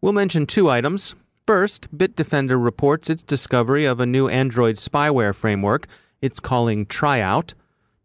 We'll 0.00 0.12
mention 0.12 0.46
two 0.46 0.68
items. 0.68 1.14
First, 1.46 1.96
Bitdefender 1.96 2.62
reports 2.62 3.08
its 3.08 3.22
discovery 3.22 3.84
of 3.84 4.00
a 4.00 4.06
new 4.06 4.28
Android 4.28 4.76
spyware 4.76 5.34
framework 5.34 5.86
it's 6.22 6.40
calling 6.40 6.86
Triout. 6.86 7.54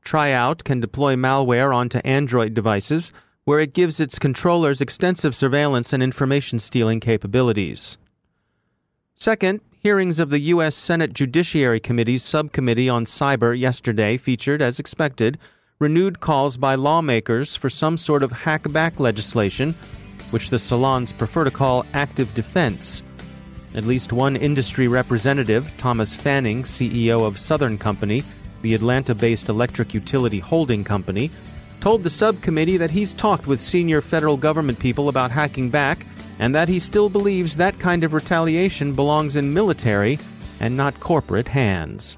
Triout 0.03 0.63
can 0.63 0.79
deploy 0.79 1.15
malware 1.15 1.73
onto 1.75 1.99
Android 1.99 2.53
devices, 2.53 3.13
where 3.43 3.59
it 3.59 3.73
gives 3.73 3.99
its 3.99 4.19
controllers 4.19 4.81
extensive 4.81 5.35
surveillance 5.35 5.93
and 5.93 6.03
information 6.03 6.59
stealing 6.59 6.99
capabilities. 6.99 7.97
Second, 9.15 9.61
hearings 9.79 10.19
of 10.19 10.29
the 10.29 10.39
U.S. 10.39 10.75
Senate 10.75 11.13
Judiciary 11.13 11.79
Committee's 11.79 12.23
subcommittee 12.23 12.89
on 12.89 13.05
cyber 13.05 13.57
yesterday 13.57 14.17
featured, 14.17 14.61
as 14.61 14.79
expected, 14.79 15.37
renewed 15.79 16.19
calls 16.19 16.57
by 16.57 16.75
lawmakers 16.75 17.55
for 17.55 17.69
some 17.69 17.97
sort 17.97 18.21
of 18.21 18.31
hack 18.31 18.71
back 18.71 18.99
legislation, 18.99 19.73
which 20.29 20.49
the 20.49 20.59
salons 20.59 21.11
prefer 21.11 21.43
to 21.43 21.51
call 21.51 21.85
active 21.93 22.33
defense. 22.35 23.03
At 23.73 23.85
least 23.85 24.13
one 24.13 24.35
industry 24.35 24.87
representative, 24.87 25.73
Thomas 25.77 26.15
Fanning, 26.15 26.63
CEO 26.63 27.25
of 27.25 27.39
Southern 27.39 27.77
Company, 27.77 28.23
the 28.61 28.73
Atlanta 28.73 29.15
based 29.15 29.49
electric 29.49 29.93
utility 29.93 30.39
holding 30.39 30.83
company, 30.83 31.31
told 31.79 32.03
the 32.03 32.09
subcommittee 32.09 32.77
that 32.77 32.91
he's 32.91 33.13
talked 33.13 33.47
with 33.47 33.59
senior 33.59 34.01
federal 34.01 34.37
government 34.37 34.79
people 34.79 35.09
about 35.09 35.31
hacking 35.31 35.69
back 35.69 36.05
and 36.39 36.53
that 36.55 36.69
he 36.69 36.79
still 36.79 37.09
believes 37.09 37.57
that 37.57 37.77
kind 37.79 38.03
of 38.03 38.13
retaliation 38.13 38.93
belongs 38.93 39.35
in 39.35 39.53
military 39.53 40.19
and 40.59 40.77
not 40.77 40.99
corporate 40.99 41.47
hands. 41.47 42.17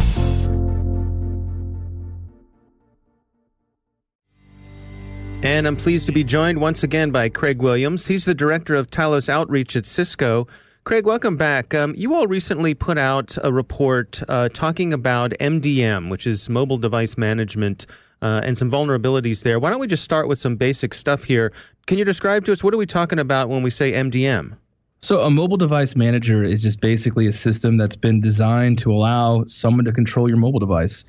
And 5.43 5.65
I'm 5.65 5.75
pleased 5.75 6.05
to 6.05 6.11
be 6.11 6.23
joined 6.23 6.61
once 6.61 6.83
again 6.83 7.09
by 7.09 7.27
Craig 7.27 7.63
Williams. 7.63 8.05
He's 8.05 8.25
the 8.25 8.35
director 8.35 8.75
of 8.75 8.91
Talos 8.91 9.27
Outreach 9.27 9.75
at 9.75 9.87
Cisco. 9.87 10.47
Craig, 10.83 11.03
welcome 11.03 11.35
back. 11.35 11.73
Um, 11.73 11.95
you 11.97 12.13
all 12.13 12.27
recently 12.27 12.75
put 12.75 12.99
out 12.99 13.35
a 13.43 13.51
report 13.51 14.21
uh, 14.29 14.49
talking 14.49 14.93
about 14.93 15.31
MDM, 15.39 16.11
which 16.11 16.27
is 16.27 16.47
mobile 16.47 16.77
device 16.77 17.17
management, 17.17 17.87
uh, 18.21 18.41
and 18.43 18.55
some 18.55 18.69
vulnerabilities 18.69 19.41
there. 19.41 19.59
Why 19.59 19.71
don't 19.71 19.79
we 19.79 19.87
just 19.87 20.03
start 20.03 20.27
with 20.27 20.37
some 20.37 20.57
basic 20.57 20.93
stuff 20.93 21.23
here? 21.23 21.51
Can 21.87 21.97
you 21.97 22.05
describe 22.05 22.45
to 22.45 22.51
us 22.51 22.63
what 22.63 22.71
are 22.75 22.77
we 22.77 22.85
talking 22.85 23.17
about 23.17 23.49
when 23.49 23.63
we 23.63 23.71
say 23.71 23.93
MDM? 23.93 24.55
So, 24.99 25.21
a 25.21 25.31
mobile 25.31 25.57
device 25.57 25.95
manager 25.95 26.43
is 26.43 26.61
just 26.61 26.81
basically 26.81 27.25
a 27.25 27.31
system 27.31 27.77
that's 27.77 27.95
been 27.95 28.21
designed 28.21 28.77
to 28.79 28.91
allow 28.91 29.45
someone 29.45 29.85
to 29.85 29.91
control 29.91 30.29
your 30.29 30.37
mobile 30.37 30.59
device. 30.59 31.03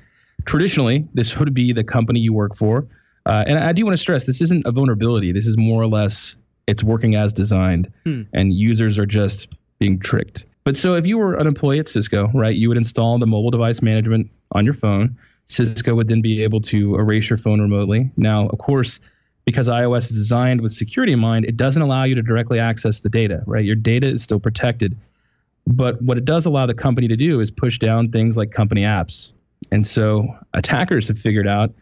Traditionally, 0.45 1.07
this 1.13 1.37
would 1.37 1.53
be 1.53 1.71
the 1.71 1.83
company 1.83 2.19
you 2.19 2.33
work 2.33 2.55
for 2.55 2.87
uh, 3.25 3.43
and 3.47 3.59
I 3.59 3.73
do 3.73 3.85
want 3.85 3.93
to 3.93 4.01
stress 4.01 4.25
this 4.25 4.41
isn't 4.41 4.65
a 4.65 4.71
vulnerability. 4.71 5.31
This 5.31 5.47
is 5.47 5.57
more 5.57 5.81
or 5.81 5.87
less 5.87 6.35
it's 6.67 6.83
working 6.83 7.15
as 7.15 7.33
designed, 7.33 7.91
hmm. 8.03 8.23
and 8.33 8.53
users 8.53 8.97
are 8.97 9.05
just 9.05 9.53
being 9.79 9.99
tricked. 9.99 10.45
But 10.63 10.77
so 10.77 10.95
if 10.95 11.05
you 11.05 11.17
were 11.17 11.35
an 11.35 11.47
employee 11.47 11.79
at 11.79 11.87
Cisco, 11.87 12.29
right, 12.33 12.55
you 12.55 12.69
would 12.69 12.77
install 12.77 13.17
the 13.17 13.27
mobile 13.27 13.51
device 13.51 13.81
management 13.81 14.29
on 14.53 14.63
your 14.63 14.73
phone. 14.73 15.17
Cisco 15.45 15.93
would 15.93 16.07
then 16.07 16.21
be 16.21 16.41
able 16.41 16.61
to 16.61 16.95
erase 16.95 17.29
your 17.29 17.37
phone 17.37 17.59
remotely. 17.59 18.09
Now, 18.15 18.47
of 18.47 18.59
course, 18.59 19.01
because 19.45 19.67
iOS 19.67 20.03
is 20.03 20.15
designed 20.15 20.61
with 20.61 20.71
security 20.71 21.11
in 21.11 21.19
mind, 21.19 21.45
it 21.45 21.57
doesn't 21.57 21.81
allow 21.81 22.05
you 22.05 22.15
to 22.15 22.21
directly 22.21 22.59
access 22.59 23.01
the 23.01 23.09
data, 23.09 23.43
right? 23.45 23.65
Your 23.65 23.75
data 23.75 24.07
is 24.07 24.23
still 24.23 24.39
protected. 24.39 24.97
But 25.67 26.01
what 26.01 26.17
it 26.17 26.23
does 26.23 26.45
allow 26.45 26.65
the 26.65 26.73
company 26.73 27.09
to 27.09 27.17
do 27.17 27.41
is 27.41 27.51
push 27.51 27.77
down 27.77 28.09
things 28.09 28.37
like 28.37 28.51
company 28.51 28.83
apps. 28.83 29.33
And 29.71 29.85
so 29.85 30.27
attackers 30.53 31.09
have 31.09 31.19
figured 31.19 31.47
out 31.47 31.73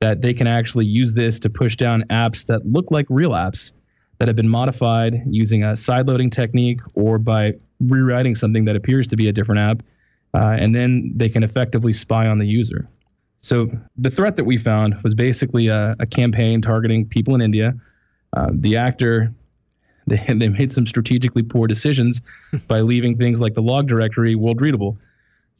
that 0.00 0.22
they 0.22 0.34
can 0.34 0.46
actually 0.46 0.86
use 0.86 1.12
this 1.12 1.40
to 1.40 1.50
push 1.50 1.76
down 1.76 2.02
apps 2.10 2.46
that 2.46 2.66
look 2.66 2.90
like 2.90 3.06
real 3.08 3.32
apps 3.32 3.72
that 4.18 4.28
have 4.28 4.36
been 4.36 4.48
modified 4.48 5.22
using 5.26 5.62
a 5.62 5.68
sideloading 5.68 6.30
technique 6.30 6.80
or 6.94 7.18
by 7.18 7.54
rewriting 7.80 8.34
something 8.34 8.64
that 8.64 8.76
appears 8.76 9.06
to 9.06 9.16
be 9.16 9.28
a 9.28 9.32
different 9.32 9.60
app. 9.60 9.82
Uh, 10.34 10.56
and 10.58 10.74
then 10.74 11.12
they 11.16 11.28
can 11.28 11.42
effectively 11.42 11.92
spy 11.92 12.26
on 12.26 12.38
the 12.38 12.46
user. 12.46 12.88
So 13.38 13.70
the 13.96 14.10
threat 14.10 14.36
that 14.36 14.44
we 14.44 14.58
found 14.58 15.02
was 15.02 15.14
basically 15.14 15.68
a, 15.68 15.96
a 15.98 16.06
campaign 16.06 16.60
targeting 16.60 17.06
people 17.06 17.34
in 17.34 17.40
India. 17.40 17.74
Uh, 18.36 18.50
the 18.52 18.76
actor, 18.76 19.34
they, 20.06 20.22
they 20.28 20.48
made 20.48 20.72
some 20.72 20.86
strategically 20.86 21.42
poor 21.42 21.66
decisions 21.66 22.20
by 22.68 22.80
leaving 22.80 23.16
things 23.16 23.40
like 23.40 23.54
the 23.54 23.62
log 23.62 23.88
directory 23.88 24.34
world 24.34 24.60
readable. 24.60 24.98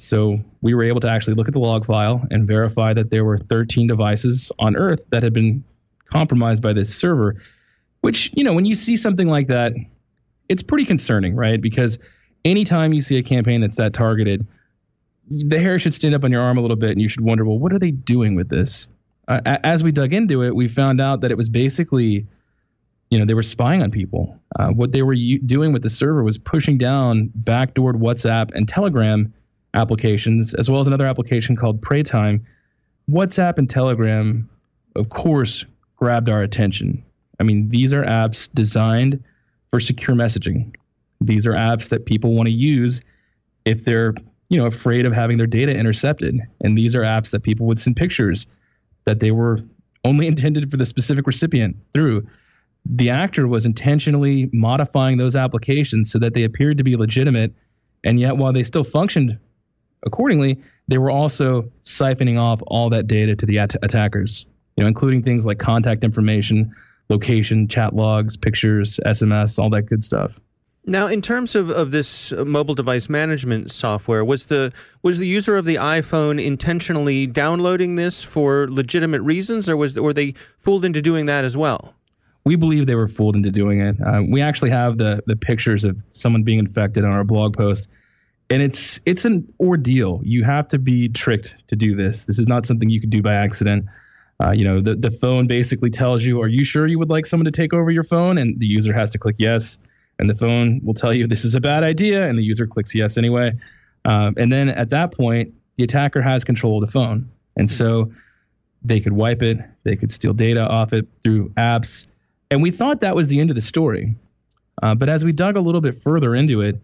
So 0.00 0.40
we 0.62 0.75
were 0.75 0.83
able 0.83 1.00
to 1.00 1.09
actually 1.09 1.35
look 1.35 1.49
at 1.49 1.54
the 1.54 1.61
log 1.61 1.85
file 1.85 2.26
and 2.30 2.47
verify 2.47 2.95
that 2.95 3.11
there 3.11 3.25
were 3.25 3.37
13 3.37 3.87
devices 3.87 4.50
on 4.59 4.76
Earth 4.76 5.04
that 5.11 5.23
had 5.23 5.33
been 5.33 5.64
compromised 6.07 6.62
by 6.62 6.73
this 6.73 6.95
server. 6.95 7.37
Which, 8.00 8.30
you 8.35 8.45
know, 8.45 8.54
when 8.54 8.64
you 8.64 8.75
see 8.75 8.97
something 8.97 9.28
like 9.28 9.49
that, 9.49 9.75
it's 10.49 10.62
pretty 10.62 10.85
concerning, 10.87 11.37
right? 11.37 11.61
Because 11.61 11.99
anytime 12.45 12.95
you 12.95 13.02
see 13.02 13.19
a 13.19 13.23
campaign 13.23 13.61
that's 13.61 13.76
that 13.76 13.92
targeted, 13.92 14.47
the 15.30 15.59
hair 15.59 15.78
should 15.78 15.92
stand 15.92 16.14
up 16.14 16.25
on 16.25 16.33
your 16.33 16.42
arm 16.42 16.57
a 16.57 16.61
little 16.62 16.76
bit 16.76 16.90
and 16.90 17.00
you 17.00 17.09
should 17.09 17.23
wonder, 17.23 17.45
well, 17.45 17.59
what 17.59 17.73
are 17.73 17.78
they 17.78 17.90
doing 17.90 18.35
with 18.35 18.49
this? 18.49 18.87
Uh, 19.28 19.40
as 19.45 19.85
we 19.85 19.92
dug 19.92 20.12
into 20.14 20.42
it, 20.42 20.57
we 20.57 20.66
found 20.66 21.00
out 21.00 21.21
that 21.21 21.30
it 21.30 21.37
was 21.37 21.49
basically, 21.49 22.26
you 23.11 23.19
know, 23.19 23.26
they 23.26 23.35
were 23.35 23.42
spying 23.42 23.83
on 23.83 23.90
people. 23.90 24.40
Uh, 24.59 24.69
what 24.71 24.92
they 24.92 25.02
were 25.02 25.12
u- 25.12 25.38
doing 25.38 25.73
with 25.73 25.83
the 25.83 25.90
server 25.90 26.25
was 26.25 26.38
pushing 26.38 26.78
down 26.78 27.30
backdoored 27.38 27.95
WhatsApp 27.95 28.52
and 28.54 28.66
Telegram 28.66 29.33
applications, 29.75 30.55
as 30.55 30.71
well 30.71 30.81
as 30.81 30.87
another 30.87 31.07
application 31.07 31.57
called 31.57 31.81
Praytime. 31.81 32.45
WhatsApp 33.11 33.59
and 33.59 33.69
Telegram, 33.69 34.49
of 34.97 35.09
course, 35.09 35.65
grabbed 35.97 36.29
our 36.29 36.43
attention. 36.43 37.05
I 37.39 37.43
mean, 37.43 37.69
these 37.69 37.93
are 37.93 38.03
apps 38.05 38.49
designed 38.53 39.23
for 39.69 39.81
secure 39.81 40.17
messaging. 40.17 40.75
These 41.21 41.47
are 41.47 41.53
apps 41.53 41.91
that 41.91 42.07
people 42.07 42.35
want 42.35 42.47
to 42.49 42.53
use 42.53 43.00
if 43.65 43.85
they're 43.85 44.15
you 44.50 44.59
know, 44.59 44.67
afraid 44.67 45.07
of 45.07 45.15
having 45.15 45.39
their 45.39 45.47
data 45.47 45.73
intercepted. 45.73 46.39
And 46.61 46.77
these 46.77 46.95
are 46.95 47.03
apps 47.03 47.31
that 47.31 47.43
people 47.43 47.67
would 47.67 47.81
send 47.81 47.97
pictures 47.97 48.47
that 49.05 49.21
they 49.21 49.31
were 49.31 49.61
only 50.05 50.27
intended 50.33 50.71
for 50.71 50.77
the 50.77 50.85
specific 50.85 51.27
recipient 51.27 51.77
through. 51.95 52.27
The 52.85 53.11
actor 53.11 53.47
was 53.47 53.65
intentionally 53.65 54.50
modifying 54.53 55.19
those 55.19 55.37
applications 55.37 56.11
so 56.11 56.19
that 56.19 56.35
they 56.35 56.43
appeared 56.43 56.77
to 56.79 56.85
be 56.85 56.97
legitimate. 56.97 57.55
And 58.05 58.19
yet, 58.19 58.37
while 58.37 58.53
they 58.53 58.62
still 58.62 58.85
functioned 58.85 59.39
accordingly, 60.04 60.59
they 60.88 60.99
were 60.99 61.11
also 61.11 61.71
siphoning 61.83 62.38
off 62.38 62.62
all 62.66 62.90
that 62.90 63.07
data 63.07 63.37
to 63.37 63.47
the 63.47 63.59
at- 63.59 63.83
attackers, 63.83 64.47
you 64.76 64.83
know, 64.83 64.88
including 64.88 65.23
things 65.23 65.47
like 65.47 65.59
contact 65.59 66.04
information, 66.04 66.75
location, 67.09 67.69
chat 67.69 67.95
logs, 67.95 68.37
pictures, 68.37 68.99
SMS, 69.07 69.59
all 69.59 69.71
that 69.71 69.83
good 69.83 70.02
stuff. 70.02 70.40
Now, 70.87 71.09
in 71.09 71.21
terms 71.21 71.54
of, 71.54 71.71
of 71.71 71.90
this 71.90 72.33
mobile 72.33 72.75
device 72.75 73.09
management 73.09 73.71
software, 73.71 74.25
was 74.25 74.47
the 74.47 74.73
was 75.02 75.19
the 75.19 75.26
user 75.26 75.57
of 75.57 75.66
the 75.66 75.75
iPhone 75.75 76.42
intentionally 76.42 77.26
downloading 77.26 77.97
this 77.97 78.25
for 78.25 78.66
legitimate 78.71 79.21
reasons, 79.21 79.69
or 79.69 79.76
was 79.76 79.99
were 79.99 80.14
they 80.14 80.33
fooled 80.59 80.85
into 80.85 81.02
doing 81.02 81.26
that 81.26 81.45
as 81.45 81.57
well? 81.57 81.95
We 82.45 82.57
believe 82.57 82.87
they 82.87 82.95
were 82.95 83.09
fooled 83.09 83.37
into 83.37 83.50
doing 83.50 83.80
it. 83.80 83.97
Uh, 84.00 84.23
we 84.30 84.40
actually 84.40 84.71
have 84.71 84.97
the 84.97 85.23
the 85.26 85.37
pictures 85.37 85.85
of 85.85 86.02
someone 86.09 86.45
being 86.45 86.59
infected 86.59 87.04
on 87.04 87.12
our 87.12 87.25
blog 87.25 87.54
post, 87.54 87.90
and 88.50 88.62
it's 88.62 89.01
it's 89.07 89.25
an 89.25 89.53
ordeal. 89.61 90.20
You 90.25 90.44
have 90.44 90.68
to 90.68 90.79
be 90.79 91.09
tricked 91.09 91.57
to 91.68 91.77
do 91.77 91.94
this. 91.94 92.25
This 92.25 92.38
is 92.38 92.46
not 92.46 92.66
something 92.66 92.90
you 92.90 93.01
could 93.01 93.11
do 93.11 93.22
by 93.22 93.35
accident. 93.35 93.87
Uh, 94.42 94.53
you 94.53 94.64
know, 94.64 94.81
the 94.81 94.96
the 94.96 95.11
phone 95.11 95.46
basically 95.46 95.90
tells 95.90 96.25
you, 96.25 96.40
"Are 96.40 96.48
you 96.48 96.64
sure 96.64 96.87
you 96.87 96.98
would 96.98 97.11
like 97.11 97.27
someone 97.27 97.44
to 97.44 97.51
take 97.51 97.72
over 97.72 97.90
your 97.90 98.05
phone?" 98.05 98.38
And 98.38 98.59
the 98.59 98.66
user 98.66 98.92
has 98.92 99.11
to 99.11 99.18
click 99.18 99.37
yes 99.38 99.79
and 100.20 100.29
the 100.29 100.35
phone 100.35 100.81
will 100.85 100.94
tell 100.94 101.14
you 101.14 101.27
this 101.27 101.46
is 101.46 101.55
a 101.55 101.61
bad 101.61 101.83
idea, 101.83 102.29
and 102.29 102.38
the 102.38 102.42
user 102.42 102.66
clicks 102.66 102.94
yes 102.94 103.16
anyway. 103.16 103.53
Um, 104.05 104.35
and 104.37 104.53
then 104.53 104.68
at 104.68 104.90
that 104.90 105.14
point, 105.14 105.55
the 105.77 105.83
attacker 105.83 106.20
has 106.20 106.44
control 106.44 106.77
of 106.77 106.87
the 106.87 106.92
phone, 106.92 107.29
and 107.57 107.68
so 107.68 108.12
they 108.83 109.01
could 109.01 109.14
wipe 109.14 109.42
it, 109.42 109.59
they 109.83 109.96
could 109.96 110.11
steal 110.11 110.35
data 110.35 110.68
off 110.68 110.92
it 110.92 111.09
through 111.22 111.48
apps, 111.57 112.07
and 112.51 112.62
we 112.62 112.70
thought 112.70 113.01
that 113.01 113.16
was 113.16 113.29
the 113.29 113.40
end 113.40 113.51
of 113.51 113.57
the 113.57 113.62
story. 113.62 114.14
Uh, 114.83 114.94
but 114.94 115.09
as 115.09 115.25
we 115.25 115.33
dug 115.33 115.57
a 115.57 115.61
little 115.61 115.81
bit 115.81 115.96
further 115.96 116.35
into 116.35 116.61
it, 116.61 116.79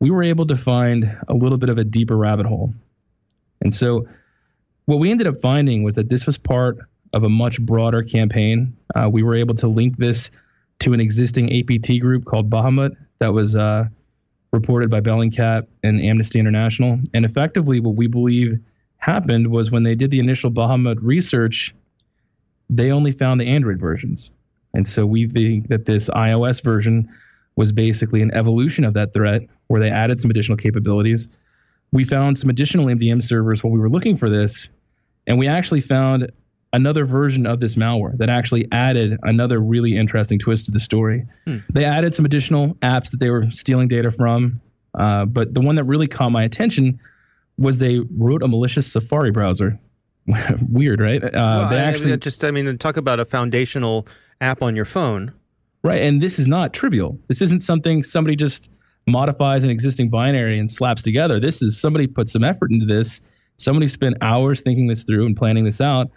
we 0.00 0.10
were 0.10 0.22
able 0.22 0.46
to 0.46 0.56
find 0.56 1.16
a 1.28 1.34
little 1.34 1.58
bit 1.58 1.68
of 1.68 1.78
a 1.78 1.84
deeper 1.84 2.16
rabbit 2.16 2.46
hole. 2.46 2.72
And 3.60 3.74
so, 3.74 4.08
what 4.86 4.98
we 4.98 5.10
ended 5.10 5.26
up 5.26 5.40
finding 5.40 5.82
was 5.82 5.96
that 5.96 6.08
this 6.08 6.24
was 6.24 6.38
part 6.38 6.78
of 7.12 7.24
a 7.24 7.28
much 7.28 7.60
broader 7.60 8.02
campaign. 8.02 8.76
Uh, 8.94 9.08
we 9.10 9.22
were 9.22 9.34
able 9.34 9.54
to 9.56 9.68
link 9.68 9.98
this 9.98 10.30
to 10.80 10.92
an 10.92 11.00
existing 11.00 11.52
APT 11.58 12.00
group 12.00 12.24
called 12.24 12.48
Bahamut 12.48 12.96
that 13.18 13.32
was 13.32 13.56
uh, 13.56 13.84
reported 14.52 14.90
by 14.90 15.00
Bellingcat 15.00 15.66
and 15.82 16.00
Amnesty 16.00 16.38
International. 16.38 17.00
And 17.12 17.24
effectively, 17.24 17.80
what 17.80 17.96
we 17.96 18.06
believe 18.06 18.58
happened 18.98 19.48
was 19.48 19.70
when 19.70 19.82
they 19.82 19.94
did 19.94 20.10
the 20.10 20.20
initial 20.20 20.50
Bahamut 20.50 20.98
research, 21.02 21.74
they 22.70 22.90
only 22.90 23.12
found 23.12 23.40
the 23.40 23.46
Android 23.46 23.78
versions. 23.78 24.30
And 24.74 24.86
so 24.86 25.06
we 25.06 25.26
think 25.26 25.68
that 25.68 25.84
this 25.84 26.08
iOS 26.10 26.62
version 26.62 27.08
was 27.56 27.72
basically 27.72 28.22
an 28.22 28.32
evolution 28.32 28.84
of 28.84 28.94
that 28.94 29.12
threat 29.12 29.42
where 29.68 29.80
they 29.80 29.90
added 29.90 30.20
some 30.20 30.30
additional 30.30 30.56
capabilities. 30.56 31.28
We 31.92 32.04
found 32.04 32.36
some 32.36 32.50
additional 32.50 32.86
MDM 32.86 33.22
servers 33.22 33.62
while 33.62 33.72
we 33.72 33.78
were 33.78 33.88
looking 33.88 34.16
for 34.16 34.28
this, 34.28 34.68
and 35.26 35.38
we 35.38 35.46
actually 35.46 35.80
found 35.80 36.30
another 36.72 37.06
version 37.06 37.46
of 37.46 37.60
this 37.60 37.76
malware 37.76 38.16
that 38.18 38.28
actually 38.28 38.68
added 38.72 39.18
another 39.22 39.58
really 39.58 39.96
interesting 39.96 40.38
twist 40.38 40.66
to 40.66 40.72
the 40.72 40.80
story. 40.80 41.26
Hmm. 41.46 41.58
They 41.72 41.84
added 41.84 42.14
some 42.14 42.24
additional 42.24 42.74
apps 42.76 43.10
that 43.12 43.20
they 43.20 43.30
were 43.30 43.50
stealing 43.50 43.88
data 43.88 44.10
from, 44.10 44.60
uh, 44.98 45.24
but 45.24 45.54
the 45.54 45.60
one 45.60 45.76
that 45.76 45.84
really 45.84 46.08
caught 46.08 46.30
my 46.30 46.42
attention 46.42 47.00
was 47.56 47.78
they 47.78 48.00
wrote 48.16 48.42
a 48.42 48.48
malicious 48.48 48.90
Safari 48.90 49.30
browser. 49.30 49.78
Weird, 50.68 51.00
right? 51.00 51.22
Uh, 51.22 51.30
well, 51.32 51.70
they 51.70 51.78
actually 51.78 52.10
I 52.10 52.16
mean, 52.16 52.20
just 52.20 52.44
I 52.44 52.50
mean 52.50 52.78
talk 52.78 52.96
about 52.96 53.18
a 53.18 53.24
foundational 53.24 54.06
app 54.40 54.62
on 54.62 54.76
your 54.76 54.84
phone. 54.84 55.32
Right, 55.82 56.02
and 56.02 56.20
this 56.20 56.38
is 56.38 56.46
not 56.46 56.74
trivial. 56.74 57.18
This 57.28 57.40
isn't 57.40 57.62
something 57.62 58.02
somebody 58.02 58.36
just 58.36 58.70
modifies 59.08 59.64
an 59.64 59.70
existing 59.70 60.10
binary 60.10 60.58
and 60.58 60.70
slaps 60.70 61.02
together. 61.02 61.40
This 61.40 61.62
is 61.62 61.80
somebody 61.80 62.06
put 62.06 62.28
some 62.28 62.44
effort 62.44 62.70
into 62.70 62.86
this. 62.86 63.20
Somebody 63.56 63.88
spent 63.88 64.16
hours 64.20 64.60
thinking 64.62 64.86
this 64.86 65.04
through 65.04 65.26
and 65.26 65.36
planning 65.36 65.64
this 65.64 65.80
out 65.80 66.10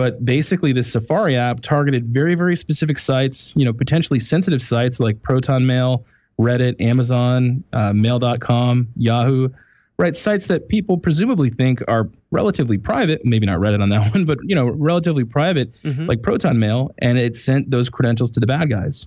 but 0.00 0.24
basically, 0.24 0.72
this 0.72 0.90
Safari 0.90 1.36
app 1.36 1.60
targeted 1.60 2.06
very, 2.06 2.34
very 2.34 2.56
specific 2.56 2.96
sites, 2.98 3.52
you 3.54 3.66
know, 3.66 3.74
potentially 3.74 4.18
sensitive 4.18 4.62
sites 4.62 4.98
like 4.98 5.20
Proton 5.20 5.66
Mail, 5.66 6.06
Reddit, 6.40 6.80
Amazon, 6.80 7.64
uh, 7.74 7.92
Mail.com, 7.92 8.88
Yahoo, 8.96 9.50
right? 9.98 10.16
Sites 10.16 10.46
that 10.46 10.70
people 10.70 10.96
presumably 10.96 11.50
think 11.50 11.82
are 11.86 12.08
relatively 12.30 12.78
private, 12.78 13.26
maybe 13.26 13.44
not 13.44 13.58
Reddit 13.58 13.82
on 13.82 13.90
that 13.90 14.10
one, 14.14 14.24
but, 14.24 14.38
you 14.42 14.54
know, 14.54 14.70
relatively 14.70 15.24
private, 15.24 15.74
mm-hmm. 15.82 16.06
like 16.06 16.22
Proton 16.22 16.58
Mail, 16.58 16.92
and 16.96 17.18
it 17.18 17.36
sent 17.36 17.70
those 17.70 17.90
credentials 17.90 18.30
to 18.30 18.40
the 18.40 18.46
bad 18.46 18.70
guys. 18.70 19.06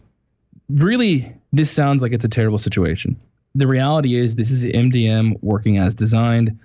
Really, 0.69 1.34
this 1.52 1.71
sounds 1.71 2.02
like 2.02 2.13
it's 2.13 2.26
a 2.26 2.30
terrible 2.30 2.58
situation. 2.58 3.19
The 3.56 3.67
reality 3.67 4.15
is, 4.15 4.36
this 4.36 4.49
is 4.49 4.65
MDM 4.65 5.38
working 5.41 5.78
as 5.78 5.93
designed 5.93 6.58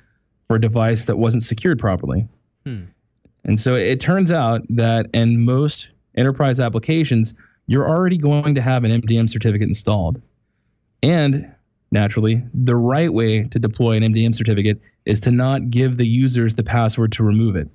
for 0.46 0.56
a 0.56 0.60
device 0.60 1.04
that 1.04 1.18
wasn't 1.18 1.42
secured 1.42 1.78
properly. 1.78 2.26
Hmm. 2.64 2.84
And 3.44 3.60
so 3.60 3.74
it 3.74 4.00
turns 4.00 4.30
out 4.30 4.62
that 4.70 5.08
in 5.12 5.44
most 5.44 5.90
enterprise 6.16 6.60
applications, 6.60 7.34
you're 7.66 7.88
already 7.88 8.16
going 8.16 8.54
to 8.54 8.60
have 8.60 8.84
an 8.84 8.90
MDM 8.90 9.28
certificate 9.28 9.68
installed. 9.68 10.20
And 11.02 11.54
naturally, 11.90 12.42
the 12.54 12.76
right 12.76 13.12
way 13.12 13.44
to 13.44 13.58
deploy 13.58 13.96
an 13.96 14.02
MDM 14.02 14.34
certificate 14.34 14.80
is 15.04 15.20
to 15.20 15.30
not 15.30 15.70
give 15.70 15.96
the 15.96 16.06
users 16.06 16.54
the 16.54 16.62
password 16.62 17.12
to 17.12 17.24
remove 17.24 17.56
it. 17.56 17.68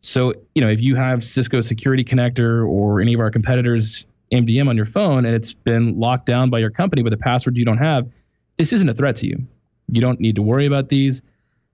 So, 0.00 0.32
you 0.54 0.62
know, 0.62 0.68
if 0.68 0.80
you 0.80 0.94
have 0.94 1.24
Cisco 1.24 1.60
Security 1.60 2.04
Connector 2.04 2.66
or 2.66 3.00
any 3.00 3.14
of 3.14 3.20
our 3.20 3.30
competitors' 3.30 4.06
MDM 4.32 4.68
on 4.68 4.76
your 4.76 4.86
phone 4.86 5.24
and 5.24 5.34
it's 5.34 5.54
been 5.54 5.98
locked 5.98 6.26
down 6.26 6.50
by 6.50 6.58
your 6.58 6.70
company 6.70 7.02
with 7.02 7.12
a 7.12 7.18
password 7.18 7.56
you 7.56 7.64
don't 7.64 7.78
have, 7.78 8.08
this 8.56 8.72
isn't 8.72 8.88
a 8.88 8.94
threat 8.94 9.16
to 9.16 9.26
you. 9.26 9.46
You 9.90 10.00
don't 10.00 10.20
need 10.20 10.36
to 10.36 10.42
worry 10.42 10.66
about 10.66 10.88
these. 10.88 11.22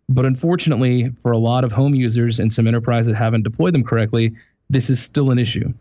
But 0.09 0.27
unfortunately, 0.27 1.11
for 1.21 1.33
a 1.33 1.39
lot 1.39 1.65
of 1.65 1.73
home 1.73 1.95
users 1.95 2.39
and 2.39 2.53
some 2.53 2.67
enterprises 2.67 3.09
that 3.13 3.17
haven't 3.17 3.43
deployed 3.43 3.75
them 3.75 3.83
correctly, 3.85 4.35
this 4.69 4.91
is 4.91 5.03
still 5.03 5.31
an 5.31 5.39
issue. 5.39 5.73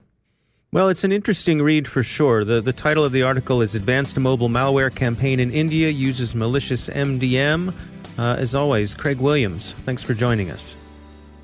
Well, 0.72 0.90
it's 0.90 1.04
an 1.04 1.12
interesting 1.12 1.62
read 1.62 1.88
for 1.88 2.02
sure. 2.02 2.44
The, 2.44 2.60
the 2.60 2.74
title 2.74 3.06
of 3.06 3.12
the 3.12 3.22
article 3.22 3.62
is 3.62 3.76
Advanced 3.76 4.18
Mobile 4.18 4.50
Malware 4.50 4.94
Campaign 4.94 5.40
in 5.40 5.52
India 5.52 5.90
Uses 5.90 6.34
Malicious 6.34 6.90
MDM. 6.90 7.74
Uh, 8.18 8.22
as 8.40 8.56
always, 8.56 8.96
Craig 8.96 9.20
Williams, 9.20 9.74
thanks 9.86 10.02
for 10.02 10.14
joining 10.14 10.50
us. 10.50 10.76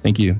Thank 0.01 0.17
you. 0.17 0.39